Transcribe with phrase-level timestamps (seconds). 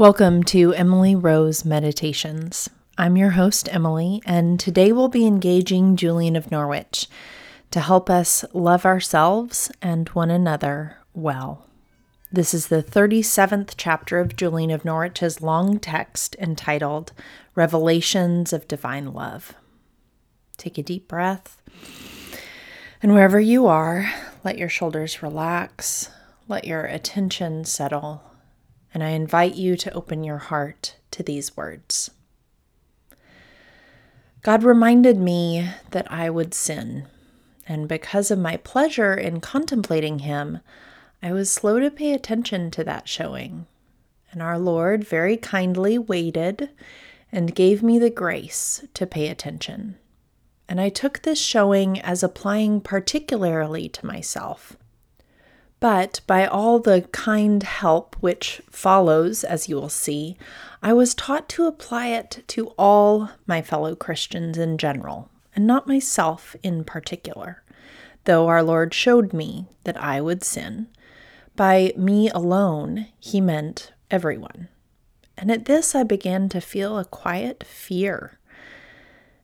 [0.00, 2.70] Welcome to Emily Rose Meditations.
[2.96, 7.06] I'm your host, Emily, and today we'll be engaging Julian of Norwich
[7.70, 11.66] to help us love ourselves and one another well.
[12.32, 17.12] This is the 37th chapter of Julian of Norwich's long text entitled
[17.54, 19.52] Revelations of Divine Love.
[20.56, 21.60] Take a deep breath,
[23.02, 24.10] and wherever you are,
[24.44, 26.08] let your shoulders relax,
[26.48, 28.29] let your attention settle
[28.92, 32.10] and I invite you to open your heart to these words.
[34.42, 37.06] God reminded me that I would sin,
[37.68, 40.60] and because of my pleasure in contemplating Him,
[41.22, 43.66] I was slow to pay attention to that showing.
[44.32, 46.70] And our Lord very kindly waited
[47.30, 49.96] and gave me the grace to pay attention.
[50.68, 54.76] And I took this showing as applying particularly to myself.
[55.80, 60.36] But by all the kind help which follows, as you will see,
[60.82, 65.88] I was taught to apply it to all my fellow Christians in general, and not
[65.88, 67.62] myself in particular,
[68.24, 70.88] though our Lord showed me that I would sin.
[71.56, 74.68] By me alone, he meant everyone.
[75.38, 78.38] And at this I began to feel a quiet fear.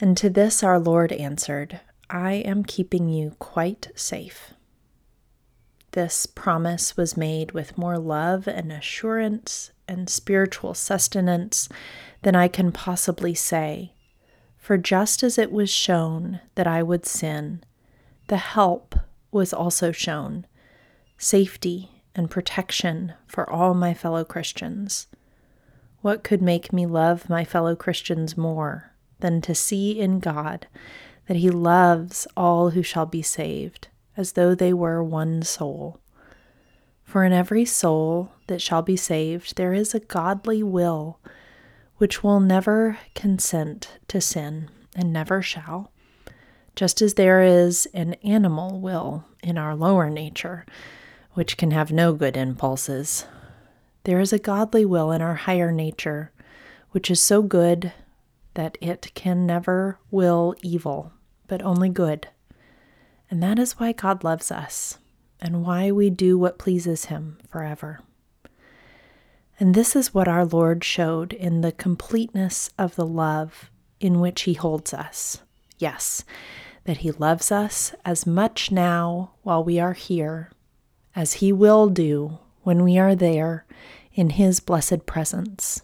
[0.00, 4.54] And to this our Lord answered, I am keeping you quite safe.
[5.92, 11.68] This promise was made with more love and assurance and spiritual sustenance
[12.22, 13.92] than I can possibly say.
[14.56, 17.62] For just as it was shown that I would sin,
[18.28, 18.94] the help
[19.30, 20.46] was also shown
[21.18, 25.08] safety and protection for all my fellow Christians.
[26.00, 30.66] What could make me love my fellow Christians more than to see in God
[31.26, 33.88] that He loves all who shall be saved?
[34.16, 36.00] As though they were one soul.
[37.04, 41.18] For in every soul that shall be saved, there is a godly will
[41.96, 45.92] which will never consent to sin and never shall,
[46.74, 50.64] just as there is an animal will in our lower nature
[51.34, 53.26] which can have no good impulses.
[54.04, 56.32] There is a godly will in our higher nature
[56.90, 57.92] which is so good
[58.54, 61.12] that it can never will evil,
[61.46, 62.28] but only good.
[63.32, 64.98] And that is why God loves us
[65.40, 68.00] and why we do what pleases Him forever.
[69.58, 73.70] And this is what our Lord showed in the completeness of the love
[74.00, 75.40] in which He holds us.
[75.78, 76.24] Yes,
[76.84, 80.50] that He loves us as much now while we are here
[81.16, 83.64] as He will do when we are there
[84.12, 85.80] in His blessed presence.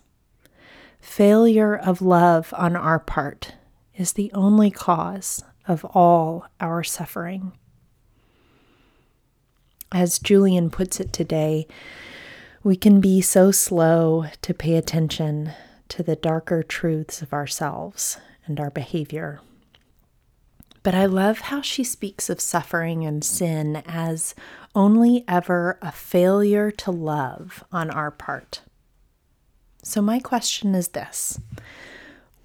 [1.00, 3.54] Failure of love on our part
[3.94, 7.52] is the only cause of all our suffering.
[9.92, 11.68] As Julian puts it today,
[12.64, 15.52] we can be so slow to pay attention
[15.88, 19.40] to the darker truths of ourselves and our behavior.
[20.82, 24.34] But I love how she speaks of suffering and sin as
[24.74, 28.62] only ever a failure to love on our part.
[29.82, 31.38] So, my question is this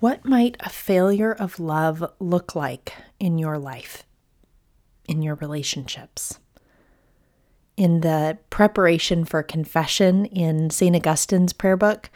[0.04, 2.92] what might a failure of love look like
[3.22, 4.04] in your life,
[5.08, 6.40] in your relationships?
[7.78, 10.94] In the preparation for confession in St.
[10.94, 12.10] Augustine's prayer book,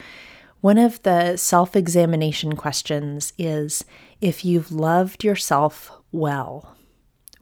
[0.60, 3.86] one of the self examination questions is
[4.20, 6.76] if you've loved yourself well,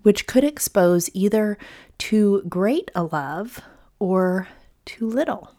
[0.04, 1.58] which could expose either
[1.98, 3.62] too great a love
[3.98, 4.48] or
[4.86, 5.56] too little.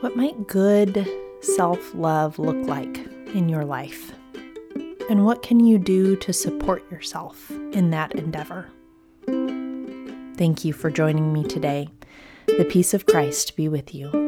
[0.00, 1.06] What might good
[1.44, 2.96] self love look like
[3.34, 4.12] in your life?
[5.10, 8.68] And what can you do to support yourself in that endeavor?
[10.36, 11.88] Thank you for joining me today.
[12.46, 14.23] The peace of Christ be with you.